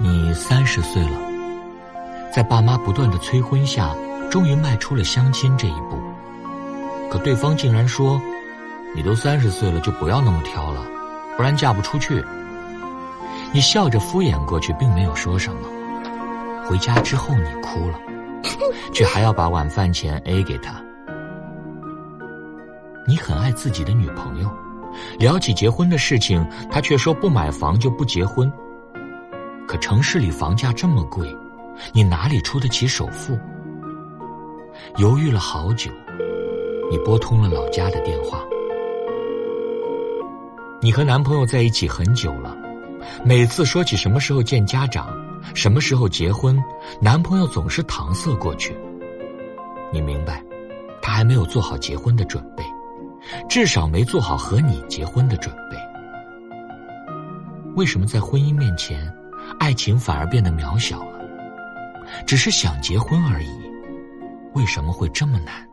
[0.00, 1.18] 你三十岁了，
[2.32, 3.92] 在爸妈不断的催婚下，
[4.30, 6.00] 终于迈出了相亲这一步。
[7.10, 8.20] 可对方竟然说
[8.94, 10.86] ：“你都三十岁了，就不要那么挑了，
[11.36, 12.24] 不然嫁不出去。”
[13.52, 15.62] 你笑着敷衍过去，并没有说什么。
[16.64, 17.98] 回家之后，你哭了，
[18.92, 20.80] 却还要把晚饭钱 A 给他。
[23.04, 24.48] 你很爱自己的女朋友，
[25.18, 28.48] 聊起结婚的事情，他却说不买房就不结婚。
[29.68, 31.28] 可城市里房价这么贵，
[31.92, 33.38] 你哪里出得起首付？
[34.96, 35.90] 犹豫了好久，
[36.90, 38.40] 你拨通了老家的电话。
[40.80, 42.56] 你和男朋友在一起很久了，
[43.22, 45.14] 每次说起什么时候见家长。
[45.54, 46.58] 什么时候结婚？
[47.00, 48.74] 男朋友总是搪塞过去。
[49.92, 50.42] 你明白，
[51.02, 52.64] 他还没有做好结婚的准备，
[53.50, 55.76] 至少没做好和你结婚的准备。
[57.76, 59.10] 为什么在婚姻面前，
[59.68, 61.20] 爱情反而变得渺小了？
[62.26, 63.50] 只是想结婚而已，
[64.54, 65.67] 为什么会这么难？